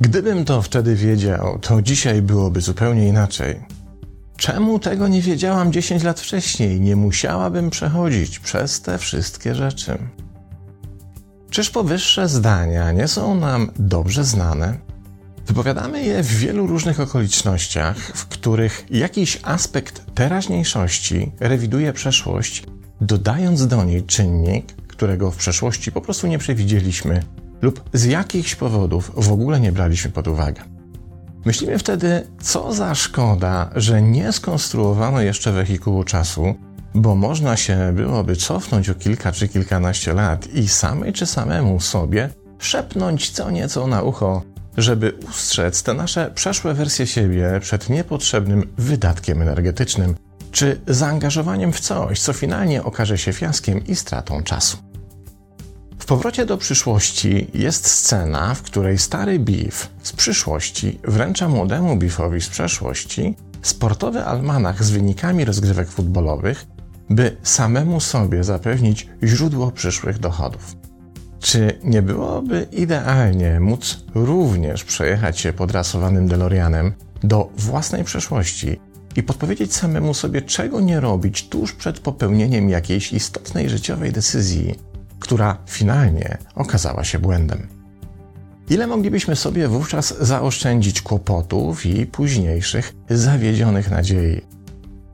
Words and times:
Gdybym 0.00 0.44
to 0.44 0.62
wtedy 0.62 0.94
wiedział, 0.94 1.58
to 1.58 1.82
dzisiaj 1.82 2.22
byłoby 2.22 2.60
zupełnie 2.60 3.08
inaczej. 3.08 3.60
Czemu 4.36 4.78
tego 4.78 5.08
nie 5.08 5.22
wiedziałam 5.22 5.72
10 5.72 6.02
lat 6.02 6.20
wcześniej? 6.20 6.80
Nie 6.80 6.96
musiałabym 6.96 7.70
przechodzić 7.70 8.38
przez 8.38 8.80
te 8.80 8.98
wszystkie 8.98 9.54
rzeczy. 9.54 9.98
Czyż 11.50 11.70
powyższe 11.70 12.28
zdania 12.28 12.92
nie 12.92 13.08
są 13.08 13.34
nam 13.34 13.70
dobrze 13.78 14.24
znane? 14.24 14.87
Wypowiadamy 15.48 16.04
je 16.04 16.22
w 16.22 16.26
wielu 16.26 16.66
różnych 16.66 17.00
okolicznościach, 17.00 17.96
w 17.96 18.26
których 18.26 18.86
jakiś 18.90 19.38
aspekt 19.42 20.14
teraźniejszości 20.14 21.32
rewiduje 21.40 21.92
przeszłość, 21.92 22.62
dodając 23.00 23.66
do 23.66 23.84
niej 23.84 24.02
czynnik, 24.02 24.72
którego 24.72 25.30
w 25.30 25.36
przeszłości 25.36 25.92
po 25.92 26.00
prostu 26.00 26.26
nie 26.26 26.38
przewidzieliśmy 26.38 27.22
lub 27.62 27.90
z 27.92 28.04
jakichś 28.04 28.54
powodów 28.54 29.12
w 29.16 29.32
ogóle 29.32 29.60
nie 29.60 29.72
braliśmy 29.72 30.10
pod 30.10 30.28
uwagę. 30.28 30.62
Myślimy 31.44 31.78
wtedy, 31.78 32.26
co 32.40 32.74
za 32.74 32.94
szkoda, 32.94 33.70
że 33.76 34.02
nie 34.02 34.32
skonstruowano 34.32 35.20
jeszcze 35.20 35.52
wehikułu 35.52 36.04
czasu, 36.04 36.54
bo 36.94 37.14
można 37.14 37.56
się 37.56 37.92
byłoby 37.94 38.36
cofnąć 38.36 38.88
o 38.88 38.94
kilka 38.94 39.32
czy 39.32 39.48
kilkanaście 39.48 40.12
lat 40.12 40.46
i 40.54 40.68
samej 40.68 41.12
czy 41.12 41.26
samemu 41.26 41.80
sobie 41.80 42.30
szepnąć 42.58 43.30
co 43.30 43.50
nieco 43.50 43.86
na 43.86 44.02
ucho, 44.02 44.42
żeby 44.78 45.12
ustrzec 45.30 45.82
te 45.82 45.94
nasze 45.94 46.30
przeszłe 46.34 46.74
wersje 46.74 47.06
siebie 47.06 47.60
przed 47.60 47.90
niepotrzebnym 47.90 48.72
wydatkiem 48.78 49.42
energetycznym 49.42 50.14
czy 50.52 50.80
zaangażowaniem 50.86 51.72
w 51.72 51.80
coś, 51.80 52.20
co 52.20 52.32
finalnie 52.32 52.82
okaże 52.82 53.18
się 53.18 53.32
fiaskiem 53.32 53.86
i 53.86 53.96
stratą 53.96 54.42
czasu. 54.42 54.76
W 55.98 56.04
powrocie 56.04 56.46
do 56.46 56.56
przyszłości 56.56 57.50
jest 57.54 57.90
scena, 57.90 58.54
w 58.54 58.62
której 58.62 58.98
stary 58.98 59.38
Beef 59.38 59.90
z 60.02 60.12
przyszłości 60.12 60.98
wręcza 61.04 61.48
młodemu 61.48 61.96
Beefowi 61.96 62.40
z 62.40 62.48
przeszłości 62.48 63.36
sportowy 63.62 64.24
almanach 64.24 64.84
z 64.84 64.90
wynikami 64.90 65.44
rozgrywek 65.44 65.90
futbolowych, 65.90 66.66
by 67.10 67.36
samemu 67.42 68.00
sobie 68.00 68.44
zapewnić 68.44 69.08
źródło 69.22 69.70
przyszłych 69.70 70.18
dochodów. 70.18 70.77
Czy 71.48 71.78
nie 71.84 72.02
byłoby 72.02 72.66
idealnie 72.72 73.60
móc 73.60 74.04
również 74.14 74.84
przejechać 74.84 75.38
się 75.40 75.52
podrasowanym 75.52 76.28
DeLoreanem 76.28 76.92
do 77.22 77.50
własnej 77.56 78.04
przeszłości 78.04 78.80
i 79.16 79.22
podpowiedzieć 79.22 79.74
samemu 79.74 80.14
sobie, 80.14 80.42
czego 80.42 80.80
nie 80.80 81.00
robić 81.00 81.48
tuż 81.48 81.72
przed 81.72 82.00
popełnieniem 82.00 82.70
jakiejś 82.70 83.12
istotnej 83.12 83.70
życiowej 83.70 84.12
decyzji, 84.12 84.74
która 85.18 85.58
finalnie 85.66 86.38
okazała 86.54 87.04
się 87.04 87.18
błędem? 87.18 87.68
Ile 88.70 88.86
moglibyśmy 88.86 89.36
sobie 89.36 89.68
wówczas 89.68 90.14
zaoszczędzić 90.20 91.02
kłopotów 91.02 91.86
i 91.86 92.06
późniejszych 92.06 92.94
zawiedzionych 93.10 93.90
nadziei? 93.90 94.40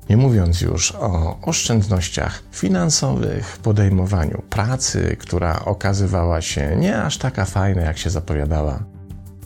Nie 0.09 0.17
mówiąc 0.17 0.61
już 0.61 0.93
o 0.93 1.39
oszczędnościach 1.43 2.43
finansowych, 2.53 3.59
podejmowaniu 3.63 4.43
pracy, 4.51 5.17
która 5.19 5.65
okazywała 5.65 6.41
się 6.41 6.77
nie 6.77 7.03
aż 7.03 7.19
taka 7.19 7.45
fajna, 7.45 7.83
jak 7.83 7.99
się 7.99 8.11
zapowiadała, 8.11 8.85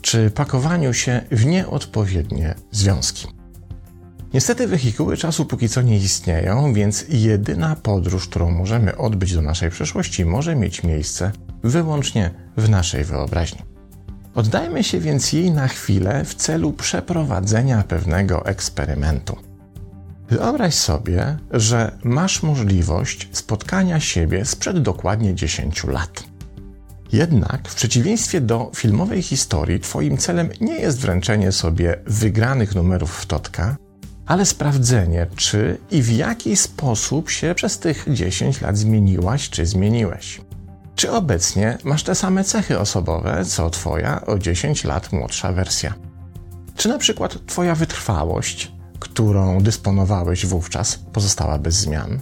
czy 0.01 0.31
pakowaniu 0.31 0.93
się 0.93 1.21
w 1.31 1.45
nieodpowiednie 1.45 2.55
związki. 2.71 3.27
Niestety 4.33 4.67
wehikuły 4.67 5.17
czasu 5.17 5.45
póki 5.45 5.69
co 5.69 5.81
nie 5.81 5.97
istnieją, 5.97 6.73
więc 6.73 7.05
jedyna 7.09 7.75
podróż, 7.75 8.27
którą 8.27 8.51
możemy 8.51 8.97
odbyć 8.97 9.33
do 9.33 9.41
naszej 9.41 9.69
przeszłości, 9.69 10.25
może 10.25 10.55
mieć 10.55 10.83
miejsce 10.83 11.31
wyłącznie 11.63 12.31
w 12.57 12.69
naszej 12.69 13.03
wyobraźni. 13.03 13.61
Oddajmy 14.35 14.83
się 14.83 14.99
więc 14.99 15.33
jej 15.33 15.51
na 15.51 15.67
chwilę 15.67 16.25
w 16.25 16.35
celu 16.35 16.73
przeprowadzenia 16.73 17.83
pewnego 17.83 18.45
eksperymentu. 18.45 19.48
Wyobraź 20.29 20.73
sobie, 20.73 21.37
że 21.51 21.91
masz 22.03 22.43
możliwość 22.43 23.29
spotkania 23.31 23.99
siebie 23.99 24.45
sprzed 24.45 24.81
dokładnie 24.81 25.35
10 25.35 25.83
lat. 25.83 26.23
Jednak, 27.11 27.67
w 27.67 27.75
przeciwieństwie 27.75 28.41
do 28.41 28.71
filmowej 28.75 29.21
historii, 29.21 29.79
Twoim 29.79 30.17
celem 30.17 30.49
nie 30.61 30.79
jest 30.79 30.99
wręczenie 30.99 31.51
sobie 31.51 31.99
wygranych 32.05 32.75
numerów 32.75 33.17
w 33.17 33.25
totka, 33.25 33.75
ale 34.25 34.45
sprawdzenie, 34.45 35.27
czy 35.35 35.77
i 35.91 36.01
w 36.01 36.11
jaki 36.11 36.55
sposób 36.55 37.29
się 37.29 37.55
przez 37.55 37.79
tych 37.79 38.05
10 38.07 38.61
lat 38.61 38.77
zmieniłaś 38.77 39.49
czy 39.49 39.65
zmieniłeś. 39.65 40.41
Czy 40.95 41.11
obecnie 41.11 41.77
masz 41.83 42.03
te 42.03 42.15
same 42.15 42.43
cechy 42.43 42.79
osobowe, 42.79 43.45
co 43.45 43.69
Twoja 43.69 44.25
o 44.25 44.39
10 44.39 44.83
lat 44.83 45.11
młodsza 45.11 45.51
wersja? 45.51 45.93
Czy 46.75 46.89
na 46.89 46.97
przykład 46.97 47.45
Twoja 47.45 47.75
wytrwałość, 47.75 48.71
którą 48.99 49.61
dysponowałeś 49.61 50.45
wówczas, 50.45 50.99
pozostała 51.13 51.59
bez 51.59 51.75
zmian? 51.75 52.19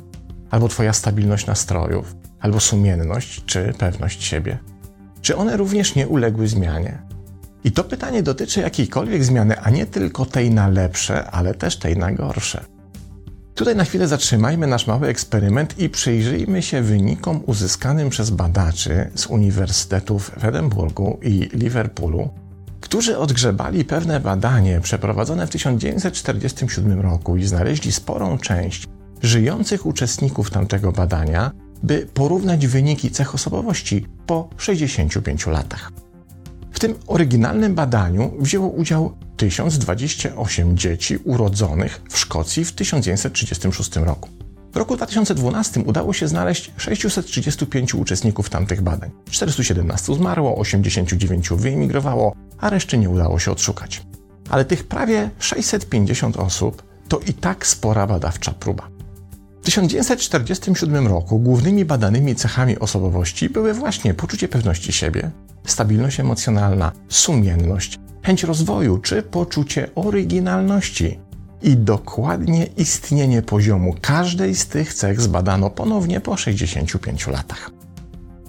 Albo 0.51 0.67
Twoja 0.67 0.93
stabilność 0.93 1.47
nastrojów, 1.47 2.15
albo 2.39 2.59
sumienność 2.59 3.45
czy 3.45 3.73
pewność 3.77 4.23
siebie? 4.23 4.57
Czy 5.21 5.37
one 5.37 5.57
również 5.57 5.95
nie 5.95 6.07
uległy 6.07 6.47
zmianie? 6.47 6.97
I 7.63 7.71
to 7.71 7.83
pytanie 7.83 8.23
dotyczy 8.23 8.61
jakiejkolwiek 8.61 9.23
zmiany, 9.23 9.59
a 9.59 9.69
nie 9.69 9.85
tylko 9.85 10.25
tej 10.25 10.51
na 10.51 10.67
lepsze, 10.67 11.31
ale 11.31 11.53
też 11.53 11.77
tej 11.77 11.97
na 11.97 12.11
gorsze. 12.11 12.65
Tutaj 13.55 13.75
na 13.75 13.83
chwilę 13.83 14.07
zatrzymajmy 14.07 14.67
nasz 14.67 14.87
mały 14.87 15.07
eksperyment 15.07 15.79
i 15.79 15.89
przyjrzyjmy 15.89 16.61
się 16.61 16.81
wynikom 16.81 17.43
uzyskanym 17.45 18.09
przez 18.09 18.29
badaczy 18.29 19.11
z 19.15 19.25
uniwersytetów 19.25 20.31
w 20.37 20.45
Edynburgu 20.45 21.19
i 21.21 21.49
Liverpoolu, 21.53 22.29
którzy 22.87 23.17
odgrzebali 23.17 23.85
pewne 23.85 24.19
badanie 24.19 24.81
przeprowadzone 24.81 25.47
w 25.47 25.49
1947 25.49 27.01
roku 27.01 27.37
i 27.37 27.43
znaleźli 27.43 27.91
sporą 27.91 28.37
część 28.37 28.87
żyjących 29.21 29.85
uczestników 29.85 30.51
tamtego 30.51 30.91
badania, 30.91 31.51
by 31.83 32.07
porównać 32.13 32.67
wyniki 32.67 33.11
cech 33.11 33.35
osobowości 33.35 34.05
po 34.25 34.49
65 34.57 35.47
latach. 35.47 35.91
W 36.71 36.79
tym 36.79 36.95
oryginalnym 37.07 37.75
badaniu 37.75 38.33
wzięło 38.39 38.67
udział 38.67 39.17
1028 39.37 40.77
dzieci 40.77 41.17
urodzonych 41.17 42.01
w 42.09 42.17
Szkocji 42.17 42.65
w 42.65 42.71
1936 42.71 43.95
roku. 43.95 44.29
W 44.77 44.79
roku 44.79 44.95
2012 44.95 45.79
udało 45.79 46.13
się 46.13 46.27
znaleźć 46.27 46.71
635 46.77 47.95
uczestników 47.95 48.49
tamtych 48.49 48.81
badań. 48.81 49.11
417 49.31 50.13
zmarło, 50.15 50.57
89 50.57 51.49
wyemigrowało, 51.49 52.35
a 52.57 52.69
reszty 52.69 52.97
nie 52.97 53.09
udało 53.09 53.39
się 53.39 53.51
odszukać. 53.51 54.01
Ale 54.49 54.65
tych 54.65 54.87
prawie 54.87 55.29
650 55.39 56.37
osób 56.37 56.83
to 57.07 57.19
i 57.19 57.33
tak 57.33 57.67
spora 57.67 58.07
badawcza 58.07 58.51
próba. 58.51 58.89
W 59.61 59.65
1947 59.65 61.07
roku 61.07 61.39
głównymi 61.39 61.85
badanymi 61.85 62.35
cechami 62.35 62.79
osobowości 62.79 63.49
były 63.49 63.73
właśnie 63.73 64.13
poczucie 64.13 64.47
pewności 64.47 64.93
siebie, 64.93 65.31
stabilność 65.65 66.19
emocjonalna, 66.19 66.91
sumienność, 67.09 67.99
chęć 68.23 68.43
rozwoju 68.43 68.97
czy 68.97 69.23
poczucie 69.23 69.89
oryginalności. 69.95 71.26
I 71.61 71.77
dokładnie 71.77 72.65
istnienie 72.65 73.41
poziomu 73.41 73.95
każdej 74.01 74.55
z 74.55 74.67
tych 74.67 74.93
cech 74.93 75.21
zbadano 75.21 75.69
ponownie 75.69 76.21
po 76.21 76.37
65 76.37 77.27
latach. 77.27 77.71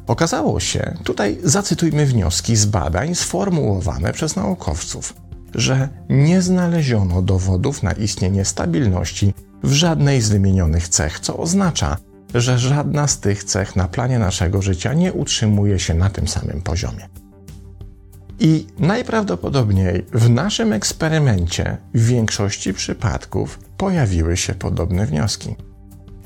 Okazało 0.07 0.61
się, 0.61 0.95
tutaj 1.05 1.39
zacytujmy 1.45 2.07
wnioski 2.07 2.57
z 2.57 2.67
badań 2.67 3.15
sformułowane 3.15 4.13
przez 4.13 4.37
naukowców, 4.37 5.15
że 5.55 5.89
nie 6.09 6.43
znaleziono 6.43 7.23
dowodów 7.23 7.83
na 7.83 7.93
istnienie 7.93 8.45
stabilności 8.45 9.35
w 9.63 9.73
żadnej 9.73 10.21
z 10.21 10.29
wymienionych 10.29 10.89
cech, 10.89 11.21
co 11.21 11.37
oznacza, 11.37 11.97
że 12.35 12.59
żadna 12.59 13.07
z 13.07 13.21
tych 13.21 13.45
cech 13.45 13.77
na 13.77 13.89
planie 13.89 14.19
naszego 14.19 14.63
życia 14.63 14.95
nie 14.95 15.13
utrzymuje 15.13 15.79
się 15.79 15.95
na 15.95 16.11
tym 16.11 16.29
samym 16.29 16.63
poziomie. 16.63 17.09
I 18.41 18.67
najprawdopodobniej 18.79 20.07
w 20.13 20.31
naszym 20.31 20.73
eksperymencie 20.73 21.77
w 21.95 22.07
większości 22.07 22.75
przypadków 22.75 23.59
pojawiły 23.77 24.37
się 24.37 24.55
podobne 24.55 25.07
wnioski. 25.07 25.55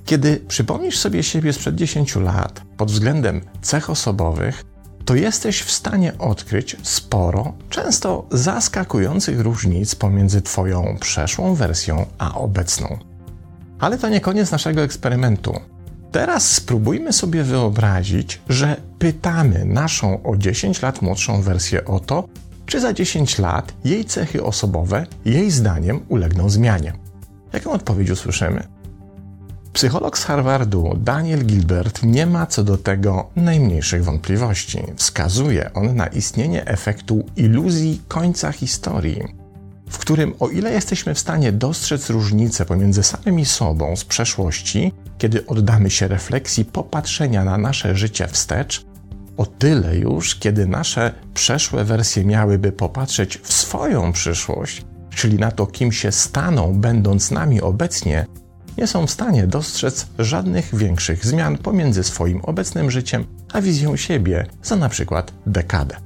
Kiedy 0.05 0.37
przypomnisz 0.49 0.99
sobie 0.99 1.23
siebie 1.23 1.53
sprzed 1.53 1.75
10 1.75 2.17
lat 2.17 2.63
pod 2.77 2.91
względem 2.91 3.41
cech 3.63 3.91
osobowych, 3.91 4.65
to 5.05 5.15
jesteś 5.15 5.63
w 5.63 5.71
stanie 5.71 6.19
odkryć 6.19 6.77
sporo, 6.83 7.53
często 7.71 8.27
zaskakujących 8.31 9.41
różnic 9.41 9.95
pomiędzy 9.95 10.43
Twoją 10.43 10.97
przeszłą 11.01 11.55
wersją 11.55 12.07
a 12.19 12.35
obecną. 12.35 12.99
Ale 13.79 13.99
to 13.99 14.09
nie 14.09 14.21
koniec 14.21 14.51
naszego 14.51 14.83
eksperymentu. 14.83 15.61
Teraz 16.13 16.51
spróbujmy 16.51 17.13
sobie 17.13 17.43
wyobrazić, 17.43 18.41
że 18.49 18.77
pytamy 18.99 19.65
naszą 19.65 20.23
o 20.23 20.37
10 20.37 20.83
lat 20.83 21.03
młodszą 21.03 21.43
wersję 21.43 21.85
o 21.85 22.01
to, 22.01 22.29
czy 22.67 22.81
za 22.81 22.93
10 22.93 23.39
lat 23.39 23.73
jej 23.85 24.05
cechy 24.05 24.45
osobowe, 24.45 25.07
jej 25.25 25.51
zdaniem, 25.51 26.01
ulegną 26.09 26.51
zmianie. 26.51 26.93
Jaką 27.53 27.73
odpowiedź 27.73 28.11
usłyszymy? 28.11 28.63
Psycholog 29.73 30.19
z 30.19 30.25
Harvardu 30.25 30.97
Daniel 30.97 31.47
Gilbert 31.47 32.03
nie 32.03 32.27
ma 32.27 32.47
co 32.47 32.65
do 32.65 32.77
tego 32.77 33.31
najmniejszych 33.37 34.05
wątpliwości. 34.05 34.79
Wskazuje 34.97 35.73
on 35.75 35.97
na 35.97 36.07
istnienie 36.07 36.67
efektu 36.67 37.25
iluzji 37.37 38.01
końca 38.09 38.53
historii, 38.53 39.23
w 39.91 39.99
którym 39.99 40.35
o 40.41 40.49
ile 40.49 40.73
jesteśmy 40.73 41.15
w 41.15 41.19
stanie 41.19 41.53
dostrzec 41.53 42.11
różnice 42.11 42.65
pomiędzy 42.65 43.03
samymi 43.03 43.45
sobą 43.45 43.97
z 43.97 44.05
przeszłości, 44.05 44.93
kiedy 45.23 45.47
oddamy 45.47 45.91
się 45.91 46.09
refleksji 46.09 46.65
popatrzenia 46.65 47.45
na 47.45 47.59
nasze 47.59 47.97
życie 47.97 48.29
wstecz, 48.29 48.85
o 49.37 49.47
tyle 49.47 49.97
już, 49.97 50.35
kiedy 50.35 50.67
nasze 50.67 51.13
przeszłe 51.35 51.85
wersje 51.85 52.25
miałyby 52.25 52.73
popatrzeć 52.73 53.39
w 53.39 53.53
swoją 53.53 54.13
przyszłość, 54.13 54.85
czyli 55.11 55.39
na 55.39 55.51
to, 55.51 55.67
kim 55.67 55.93
się 55.93 56.13
staną, 56.13 56.81
będąc 56.81 57.31
nami 57.31 57.61
obecnie, 57.61 58.27
nie 58.79 58.87
są 58.87 59.07
w 59.07 59.11
stanie 59.11 59.47
dostrzec 59.47 60.07
żadnych 60.19 60.75
większych 60.75 61.27
zmian 61.27 61.59
pomiędzy 61.59 62.05
swoim 62.05 62.41
obecnym 62.41 62.91
życiem 62.91 63.27
a 63.53 63.61
wizją 63.61 63.97
siebie 63.97 64.47
za 64.63 64.77
na 64.77 64.89
przykład 64.89 65.33
dekadę. 65.47 65.97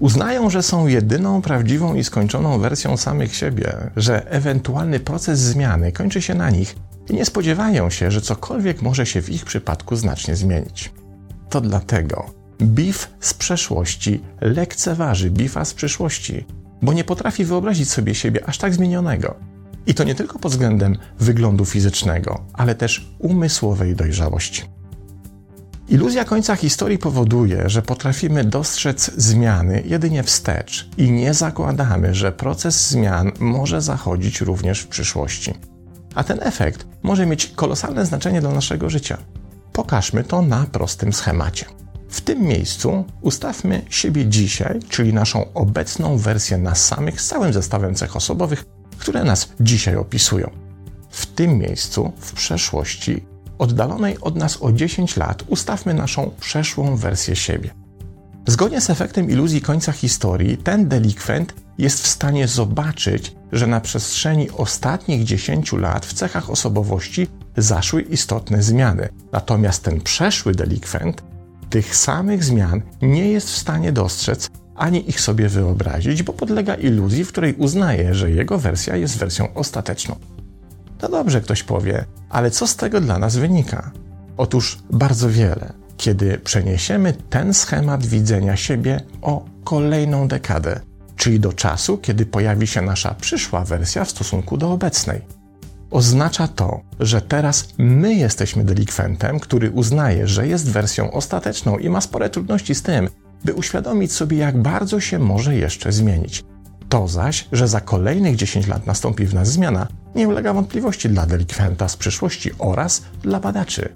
Uznają, 0.00 0.50
że 0.50 0.62
są 0.62 0.86
jedyną 0.86 1.42
prawdziwą 1.42 1.94
i 1.94 2.04
skończoną 2.04 2.58
wersją 2.58 2.96
samych 2.96 3.34
siebie, 3.34 3.90
że 3.96 4.30
ewentualny 4.30 5.00
proces 5.00 5.38
zmiany 5.38 5.92
kończy 5.92 6.22
się 6.22 6.34
na 6.34 6.50
nich 6.50 6.76
i 7.10 7.14
nie 7.14 7.24
spodziewają 7.24 7.90
się, 7.90 8.10
że 8.10 8.20
cokolwiek 8.20 8.82
może 8.82 9.06
się 9.06 9.22
w 9.22 9.30
ich 9.30 9.44
przypadku 9.44 9.96
znacznie 9.96 10.36
zmienić. 10.36 10.92
To 11.50 11.60
dlatego 11.60 12.30
Beef 12.58 13.10
z 13.20 13.34
przeszłości 13.34 14.20
lekceważy 14.40 15.30
Beefa 15.30 15.64
z 15.64 15.74
przyszłości, 15.74 16.44
bo 16.82 16.92
nie 16.92 17.04
potrafi 17.04 17.44
wyobrazić 17.44 17.90
sobie 17.90 18.14
siebie 18.14 18.48
aż 18.48 18.58
tak 18.58 18.74
zmienionego. 18.74 19.34
I 19.86 19.94
to 19.94 20.04
nie 20.04 20.14
tylko 20.14 20.38
pod 20.38 20.52
względem 20.52 20.96
wyglądu 21.18 21.64
fizycznego, 21.64 22.44
ale 22.52 22.74
też 22.74 23.10
umysłowej 23.18 23.96
dojrzałości. 23.96 24.62
Iluzja 25.88 26.24
końca 26.24 26.56
historii 26.56 26.98
powoduje, 26.98 27.68
że 27.68 27.82
potrafimy 27.82 28.44
dostrzec 28.44 29.10
zmiany 29.16 29.82
jedynie 29.86 30.22
wstecz 30.22 30.88
i 30.96 31.10
nie 31.10 31.34
zakładamy, 31.34 32.14
że 32.14 32.32
proces 32.32 32.88
zmian 32.88 33.32
może 33.40 33.82
zachodzić 33.82 34.40
również 34.40 34.80
w 34.80 34.86
przyszłości. 34.86 35.54
A 36.14 36.24
ten 36.24 36.38
efekt 36.42 36.86
może 37.02 37.26
mieć 37.26 37.46
kolosalne 37.46 38.06
znaczenie 38.06 38.40
dla 38.40 38.50
naszego 38.50 38.90
życia. 38.90 39.18
Pokażmy 39.72 40.24
to 40.24 40.42
na 40.42 40.66
prostym 40.72 41.12
schemacie. 41.12 41.66
W 42.08 42.20
tym 42.20 42.42
miejscu 42.42 43.04
ustawmy 43.20 43.82
siebie 43.90 44.26
dzisiaj, 44.26 44.80
czyli 44.88 45.12
naszą 45.14 45.52
obecną 45.54 46.18
wersję 46.18 46.58
nas 46.58 46.86
samych 46.86 47.20
z 47.20 47.28
całym 47.28 47.52
zestawem 47.52 47.94
cech 47.94 48.16
osobowych, 48.16 48.64
które 48.98 49.24
nas 49.24 49.48
dzisiaj 49.60 49.96
opisują. 49.96 50.50
W 51.10 51.26
tym 51.26 51.58
miejscu, 51.58 52.12
w 52.18 52.32
przeszłości, 52.32 53.24
oddalonej 53.58 54.20
od 54.20 54.36
nas 54.36 54.62
o 54.62 54.72
10 54.72 55.16
lat, 55.16 55.44
ustawmy 55.46 55.94
naszą 55.94 56.30
przeszłą 56.40 56.96
wersję 56.96 57.36
siebie. 57.36 57.70
Zgodnie 58.46 58.80
z 58.80 58.90
efektem 58.90 59.30
iluzji 59.30 59.60
końca 59.60 59.92
historii, 59.92 60.56
ten 60.56 60.88
delikwent 60.88 61.54
jest 61.78 62.02
w 62.02 62.06
stanie 62.06 62.48
zobaczyć, 62.48 63.36
że 63.52 63.66
na 63.66 63.80
przestrzeni 63.80 64.50
ostatnich 64.50 65.24
10 65.24 65.72
lat 65.72 66.06
w 66.06 66.12
cechach 66.12 66.50
osobowości 66.50 67.26
zaszły 67.56 68.02
istotne 68.02 68.62
zmiany. 68.62 69.08
Natomiast 69.32 69.84
ten 69.84 70.00
przeszły 70.00 70.54
delikwent 70.54 71.22
tych 71.70 71.96
samych 71.96 72.44
zmian 72.44 72.82
nie 73.02 73.28
jest 73.28 73.50
w 73.50 73.58
stanie 73.58 73.92
dostrzec 73.92 74.50
ani 74.78 75.10
ich 75.10 75.20
sobie 75.20 75.48
wyobrazić, 75.48 76.22
bo 76.22 76.32
podlega 76.32 76.74
iluzji, 76.74 77.24
w 77.24 77.28
której 77.28 77.54
uznaje, 77.54 78.14
że 78.14 78.30
jego 78.30 78.58
wersja 78.58 78.96
jest 78.96 79.18
wersją 79.18 79.54
ostateczną. 79.54 80.16
No 81.02 81.08
dobrze, 81.08 81.40
ktoś 81.40 81.62
powie, 81.62 82.04
ale 82.30 82.50
co 82.50 82.66
z 82.66 82.76
tego 82.76 83.00
dla 83.00 83.18
nas 83.18 83.36
wynika? 83.36 83.90
Otóż 84.36 84.78
bardzo 84.90 85.30
wiele, 85.30 85.72
kiedy 85.96 86.38
przeniesiemy 86.38 87.14
ten 87.30 87.54
schemat 87.54 88.06
widzenia 88.06 88.56
siebie 88.56 89.00
o 89.22 89.44
kolejną 89.64 90.28
dekadę, 90.28 90.80
czyli 91.18 91.40
do 91.40 91.52
czasu, 91.52 91.98
kiedy 91.98 92.26
pojawi 92.26 92.66
się 92.66 92.82
nasza 92.82 93.14
przyszła 93.14 93.64
wersja 93.64 94.04
w 94.04 94.10
stosunku 94.10 94.56
do 94.56 94.72
obecnej. 94.72 95.20
Oznacza 95.90 96.48
to, 96.48 96.80
że 97.00 97.20
teraz 97.22 97.68
my 97.78 98.14
jesteśmy 98.14 98.64
delikwentem, 98.64 99.40
który 99.40 99.70
uznaje, 99.70 100.26
że 100.26 100.48
jest 100.48 100.70
wersją 100.70 101.12
ostateczną 101.12 101.78
i 101.78 101.88
ma 101.88 102.00
spore 102.00 102.30
trudności 102.30 102.74
z 102.74 102.82
tym, 102.82 103.08
by 103.44 103.54
uświadomić 103.54 104.12
sobie, 104.12 104.36
jak 104.36 104.62
bardzo 104.62 105.00
się 105.00 105.18
może 105.18 105.56
jeszcze 105.56 105.92
zmienić. 105.92 106.44
To 106.88 107.08
zaś, 107.08 107.48
że 107.52 107.68
za 107.68 107.80
kolejnych 107.80 108.36
10 108.36 108.66
lat 108.66 108.86
nastąpi 108.86 109.26
w 109.26 109.34
nas 109.34 109.48
zmiana, 109.48 109.88
nie 110.14 110.28
ulega 110.28 110.52
wątpliwości 110.52 111.08
dla 111.08 111.26
delikwenta 111.26 111.88
z 111.88 111.96
przyszłości 111.96 112.50
oraz 112.58 113.02
dla 113.22 113.40
badaczy, 113.40 113.88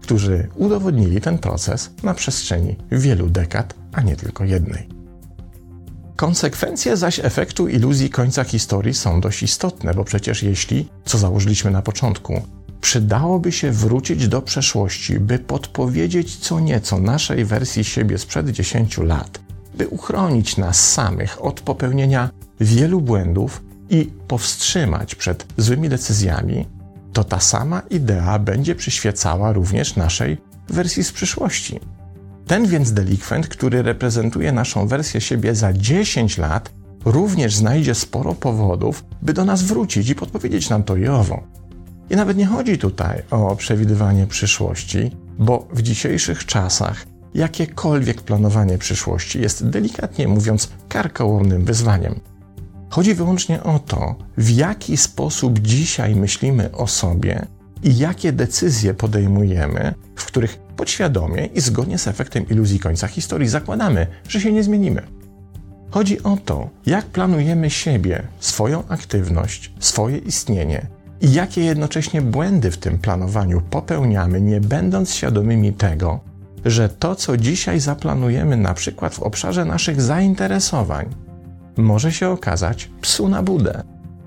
którzy 0.00 0.48
udowodnili 0.56 1.20
ten 1.20 1.38
proces 1.38 1.90
na 2.02 2.14
przestrzeni 2.14 2.76
wielu 2.90 3.30
dekad, 3.30 3.74
a 3.92 4.00
nie 4.00 4.16
tylko 4.16 4.44
jednej. 4.44 4.97
Konsekwencje 6.18 6.96
zaś 6.96 7.18
efektu 7.18 7.68
iluzji 7.68 8.10
końca 8.10 8.44
historii 8.44 8.94
są 8.94 9.20
dość 9.20 9.42
istotne, 9.42 9.94
bo 9.94 10.04
przecież 10.04 10.42
jeśli, 10.42 10.88
co 11.04 11.18
założyliśmy 11.18 11.70
na 11.70 11.82
początku, 11.82 12.42
przydałoby 12.80 13.52
się 13.52 13.72
wrócić 13.72 14.28
do 14.28 14.42
przeszłości, 14.42 15.20
by 15.20 15.38
podpowiedzieć 15.38 16.36
co 16.36 16.60
nieco 16.60 16.98
naszej 16.98 17.44
wersji 17.44 17.84
siebie 17.84 18.18
sprzed 18.18 18.50
10 18.50 18.98
lat, 18.98 19.40
by 19.74 19.88
uchronić 19.88 20.56
nas 20.56 20.92
samych 20.92 21.44
od 21.44 21.60
popełnienia 21.60 22.30
wielu 22.60 23.00
błędów 23.00 23.62
i 23.90 24.10
powstrzymać 24.28 25.14
przed 25.14 25.46
złymi 25.56 25.88
decyzjami, 25.88 26.66
to 27.12 27.24
ta 27.24 27.40
sama 27.40 27.82
idea 27.90 28.38
będzie 28.38 28.74
przyświecała 28.74 29.52
również 29.52 29.96
naszej 29.96 30.38
wersji 30.68 31.04
z 31.04 31.12
przyszłości. 31.12 31.80
Ten 32.48 32.66
więc 32.66 32.92
delikwent, 32.92 33.48
który 33.48 33.82
reprezentuje 33.82 34.52
naszą 34.52 34.86
wersję 34.86 35.20
siebie 35.20 35.54
za 35.54 35.72
10 35.72 36.38
lat, 36.38 36.72
również 37.04 37.54
znajdzie 37.54 37.94
sporo 37.94 38.34
powodów, 38.34 39.04
by 39.22 39.32
do 39.32 39.44
nas 39.44 39.62
wrócić 39.62 40.08
i 40.08 40.14
podpowiedzieć 40.14 40.70
nam 40.70 40.82
to 40.82 40.96
i 40.96 41.08
owo. 41.08 41.42
I 42.10 42.16
nawet 42.16 42.36
nie 42.36 42.46
chodzi 42.46 42.78
tutaj 42.78 43.22
o 43.30 43.56
przewidywanie 43.56 44.26
przyszłości, 44.26 45.10
bo 45.38 45.68
w 45.72 45.82
dzisiejszych 45.82 46.46
czasach 46.46 47.06
jakiekolwiek 47.34 48.22
planowanie 48.22 48.78
przyszłości 48.78 49.40
jest 49.40 49.68
delikatnie 49.68 50.28
mówiąc 50.28 50.68
karkołomnym 50.88 51.64
wyzwaniem. 51.64 52.20
Chodzi 52.90 53.14
wyłącznie 53.14 53.62
o 53.62 53.78
to, 53.78 54.14
w 54.36 54.50
jaki 54.50 54.96
sposób 54.96 55.58
dzisiaj 55.58 56.16
myślimy 56.16 56.72
o 56.72 56.86
sobie 56.86 57.46
i 57.82 57.98
jakie 57.98 58.32
decyzje 58.32 58.94
podejmujemy, 58.94 59.94
w 60.16 60.24
których 60.24 60.67
podświadomie 60.78 61.46
i 61.46 61.60
zgodnie 61.60 61.98
z 61.98 62.08
efektem 62.08 62.48
iluzji 62.48 62.78
końca 62.80 63.08
historii 63.08 63.48
zakładamy, 63.48 64.06
że 64.28 64.40
się 64.40 64.52
nie 64.52 64.62
zmienimy. 64.62 65.02
Chodzi 65.90 66.22
o 66.22 66.38
to, 66.44 66.70
jak 66.86 67.06
planujemy 67.06 67.70
siebie, 67.70 68.22
swoją 68.40 68.88
aktywność, 68.88 69.72
swoje 69.80 70.18
istnienie 70.18 70.86
i 71.20 71.32
jakie 71.32 71.64
jednocześnie 71.64 72.22
błędy 72.22 72.70
w 72.70 72.78
tym 72.78 72.98
planowaniu 72.98 73.60
popełniamy, 73.70 74.40
nie 74.40 74.60
będąc 74.60 75.14
świadomymi 75.14 75.72
tego, 75.72 76.20
że 76.64 76.88
to, 76.88 77.16
co 77.16 77.36
dzisiaj 77.36 77.80
zaplanujemy, 77.80 78.56
na 78.56 78.74
przykład 78.74 79.14
w 79.14 79.22
obszarze 79.22 79.64
naszych 79.64 80.00
zainteresowań, 80.00 81.06
może 81.76 82.12
się 82.12 82.28
okazać 82.28 82.90
psu 83.00 83.28
na 83.28 83.42
budę. 83.42 83.82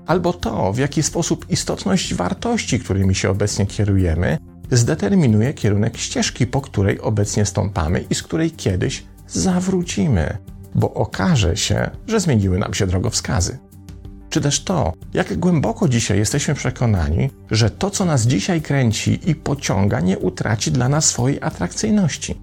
Albo 0.06 0.32
to, 0.32 0.72
w 0.72 0.78
jaki 0.78 1.02
sposób 1.02 1.50
istotność 1.50 2.14
wartości, 2.14 2.80
którymi 2.80 3.14
się 3.14 3.30
obecnie 3.30 3.66
kierujemy, 3.66 4.38
zdeterminuje 4.76 5.54
kierunek 5.54 5.96
ścieżki, 5.96 6.46
po 6.46 6.60
której 6.60 7.00
obecnie 7.00 7.46
stąpamy 7.46 8.04
i 8.10 8.14
z 8.14 8.22
której 8.22 8.50
kiedyś 8.50 9.04
zawrócimy, 9.28 10.38
bo 10.74 10.94
okaże 10.94 11.56
się, 11.56 11.90
że 12.06 12.20
zmieniły 12.20 12.58
nam 12.58 12.74
się 12.74 12.86
drogowskazy. 12.86 13.58
Czy 14.30 14.40
też 14.40 14.64
to, 14.64 14.92
jak 15.14 15.38
głęboko 15.38 15.88
dzisiaj 15.88 16.18
jesteśmy 16.18 16.54
przekonani, 16.54 17.30
że 17.50 17.70
to, 17.70 17.90
co 17.90 18.04
nas 18.04 18.26
dzisiaj 18.26 18.62
kręci 18.62 19.30
i 19.30 19.34
pociąga, 19.34 20.00
nie 20.00 20.18
utraci 20.18 20.72
dla 20.72 20.88
nas 20.88 21.04
swojej 21.04 21.38
atrakcyjności. 21.42 22.40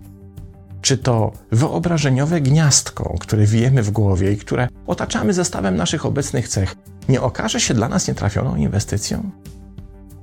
Czy 0.82 0.98
to 0.98 1.32
wyobrażeniowe 1.52 2.42
gniazdko, 2.42 3.16
które 3.20 3.46
wijemy 3.46 3.84
w 3.84 3.92
głowie 3.92 4.32
i 4.32 4.38
które 4.38 4.68
otaczamy 4.88 5.34
zestawem 5.34 5.76
naszych 5.76 6.06
obecnych 6.06 6.48
cech, 6.48 6.76
nie 7.10 7.22
okaże 7.22 7.60
się 7.60 7.74
dla 7.74 7.90
nas 7.90 8.08
nietrafioną 8.08 8.56
inwestycją? 8.56 9.32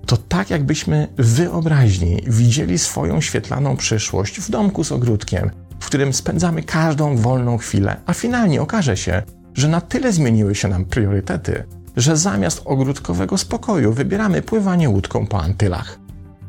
To 0.06 0.16
tak 0.16 0.50
jakbyśmy 0.50 1.08
wyobraźni 1.16 2.22
widzieli 2.26 2.78
swoją 2.78 3.20
świetlaną 3.20 3.76
przyszłość 3.76 4.40
w 4.40 4.50
domku 4.50 4.84
z 4.84 4.92
ogródkiem, 4.92 5.50
w 5.80 5.86
którym 5.86 6.12
spędzamy 6.12 6.62
każdą 6.62 7.16
wolną 7.16 7.58
chwilę, 7.58 7.96
a 8.06 8.14
finalnie 8.14 8.62
okaże 8.62 8.96
się, 8.96 9.22
że 9.54 9.68
na 9.68 9.80
tyle 9.80 10.12
zmieniły 10.12 10.54
się 10.54 10.68
nam 10.68 10.84
priorytety, 10.84 11.64
że 11.96 12.16
zamiast 12.16 12.62
ogródkowego 12.64 13.38
spokoju 13.38 13.92
wybieramy 13.92 14.42
pływanie 14.42 14.90
łódką 14.90 15.26
po 15.26 15.40
Antylach, 15.40 15.98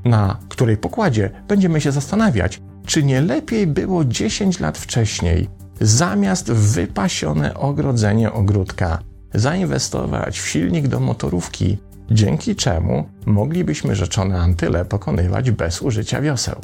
na 0.05 0.39
której 0.49 0.77
pokładzie 0.77 1.29
będziemy 1.47 1.81
się 1.81 1.91
zastanawiać, 1.91 2.61
czy 2.85 3.03
nie 3.03 3.21
lepiej 3.21 3.67
było 3.67 4.05
10 4.05 4.59
lat 4.59 4.77
wcześniej, 4.77 5.49
zamiast 5.81 6.51
wypasione 6.51 7.53
ogrodzenie 7.53 8.31
ogródka, 8.31 8.99
zainwestować 9.33 10.39
w 10.39 10.47
silnik 10.47 10.87
do 10.87 10.99
motorówki 10.99 11.77
dzięki 12.11 12.55
czemu 12.55 13.09
moglibyśmy 13.25 13.95
rzeczone 13.95 14.39
Antyle 14.39 14.85
pokonywać 14.85 15.51
bez 15.51 15.81
użycia 15.81 16.21
wioseł. 16.21 16.61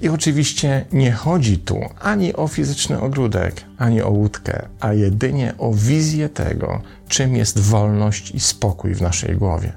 I 0.00 0.08
oczywiście 0.08 0.84
nie 0.92 1.12
chodzi 1.12 1.58
tu 1.58 1.80
ani 2.00 2.34
o 2.34 2.48
fizyczny 2.48 3.00
ogródek, 3.00 3.64
ani 3.78 4.02
o 4.02 4.10
łódkę, 4.10 4.68
a 4.80 4.92
jedynie 4.92 5.54
o 5.58 5.72
wizję 5.74 6.28
tego, 6.28 6.82
czym 7.08 7.36
jest 7.36 7.58
wolność 7.58 8.30
i 8.30 8.40
spokój 8.40 8.94
w 8.94 9.02
naszej 9.02 9.36
głowie. 9.36 9.72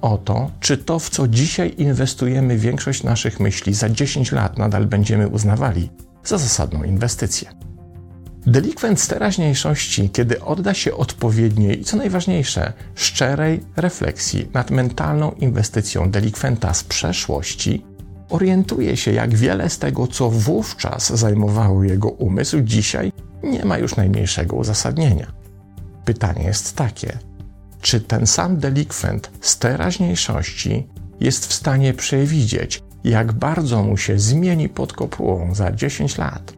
O 0.00 0.18
to, 0.18 0.50
czy 0.60 0.78
to, 0.78 0.98
w 0.98 1.10
co 1.10 1.28
dzisiaj 1.28 1.74
inwestujemy 1.78 2.58
większość 2.58 3.02
naszych 3.02 3.40
myśli, 3.40 3.74
za 3.74 3.88
10 3.88 4.32
lat 4.32 4.58
nadal 4.58 4.86
będziemy 4.86 5.28
uznawali 5.28 5.90
za 6.24 6.38
zasadną 6.38 6.82
inwestycję. 6.82 7.65
Delikwent 8.46 9.00
z 9.00 9.08
teraźniejszości, 9.08 10.10
kiedy 10.10 10.40
odda 10.40 10.74
się 10.74 10.94
odpowiedniej 10.96 11.80
i 11.80 11.84
co 11.84 11.96
najważniejsze, 11.96 12.72
szczerej 12.94 13.60
refleksji 13.76 14.48
nad 14.54 14.70
mentalną 14.70 15.30
inwestycją 15.32 16.10
delikwenta 16.10 16.74
z 16.74 16.84
przeszłości, 16.84 17.84
orientuje 18.28 18.96
się, 18.96 19.12
jak 19.12 19.34
wiele 19.34 19.70
z 19.70 19.78
tego, 19.78 20.06
co 20.06 20.30
wówczas 20.30 21.12
zajmowało 21.12 21.84
jego 21.84 22.08
umysł, 22.08 22.60
dzisiaj 22.60 23.12
nie 23.42 23.64
ma 23.64 23.78
już 23.78 23.96
najmniejszego 23.96 24.56
uzasadnienia. 24.56 25.32
Pytanie 26.04 26.44
jest 26.44 26.76
takie: 26.76 27.18
czy 27.80 28.00
ten 28.00 28.26
sam 28.26 28.56
delikwent 28.56 29.30
z 29.40 29.58
teraźniejszości 29.58 30.86
jest 31.20 31.46
w 31.46 31.52
stanie 31.52 31.94
przewidzieć, 31.94 32.82
jak 33.04 33.32
bardzo 33.32 33.82
mu 33.82 33.96
się 33.96 34.18
zmieni 34.18 34.68
pod 34.68 34.92
kopułą 34.92 35.54
za 35.54 35.72
10 35.72 36.18
lat? 36.18 36.55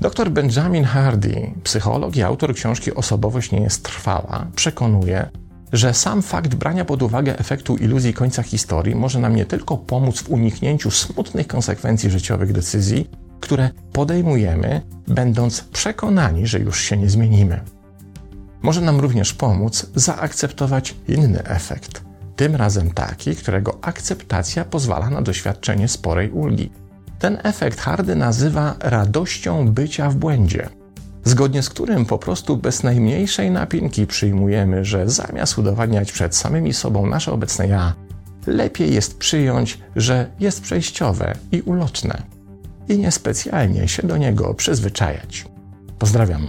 Dr 0.00 0.30
Benjamin 0.30 0.84
Hardy, 0.84 1.50
psycholog 1.64 2.16
i 2.16 2.22
autor 2.22 2.54
książki 2.54 2.94
Osobowość 2.94 3.52
nie 3.52 3.60
jest 3.60 3.84
trwała, 3.84 4.46
przekonuje, 4.56 5.28
że 5.72 5.94
sam 5.94 6.22
fakt 6.22 6.54
brania 6.54 6.84
pod 6.84 7.02
uwagę 7.02 7.38
efektu 7.38 7.76
iluzji 7.76 8.14
końca 8.14 8.42
historii 8.42 8.94
może 8.94 9.18
nam 9.18 9.36
nie 9.36 9.46
tylko 9.46 9.76
pomóc 9.76 10.22
w 10.22 10.30
uniknięciu 10.30 10.90
smutnych 10.90 11.46
konsekwencji 11.46 12.10
życiowych 12.10 12.52
decyzji, 12.52 13.10
które 13.40 13.70
podejmujemy, 13.92 14.80
będąc 15.08 15.60
przekonani, 15.60 16.46
że 16.46 16.58
już 16.58 16.80
się 16.80 16.96
nie 16.96 17.10
zmienimy. 17.10 17.60
Może 18.62 18.80
nam 18.80 19.00
również 19.00 19.34
pomóc 19.34 19.86
zaakceptować 19.94 20.94
inny 21.08 21.44
efekt, 21.44 22.04
tym 22.36 22.56
razem 22.56 22.90
taki, 22.90 23.36
którego 23.36 23.78
akceptacja 23.82 24.64
pozwala 24.64 25.10
na 25.10 25.22
doświadczenie 25.22 25.88
sporej 25.88 26.30
ulgi. 26.30 26.70
Ten 27.18 27.38
efekt 27.42 27.80
Hardy 27.80 28.16
nazywa 28.16 28.74
radością 28.80 29.68
bycia 29.68 30.10
w 30.10 30.16
błędzie 30.16 30.68
zgodnie 31.24 31.62
z 31.62 31.68
którym 31.68 32.06
po 32.06 32.18
prostu 32.18 32.56
bez 32.56 32.82
najmniejszej 32.82 33.50
napinki 33.50 34.06
przyjmujemy, 34.06 34.84
że 34.84 35.08
zamiast 35.08 35.58
udowadniać 35.58 36.12
przed 36.12 36.36
samymi 36.36 36.72
sobą 36.72 37.06
nasze 37.06 37.32
obecne 37.32 37.68
ja, 37.68 37.94
lepiej 38.46 38.94
jest 38.94 39.18
przyjąć, 39.18 39.78
że 39.96 40.30
jest 40.40 40.60
przejściowe 40.60 41.34
i 41.52 41.62
uloczne 41.62 42.22
i 42.88 42.98
niespecjalnie 42.98 43.88
się 43.88 44.02
do 44.02 44.16
niego 44.16 44.54
przyzwyczajać. 44.54 45.44
Pozdrawiam. 45.98 46.46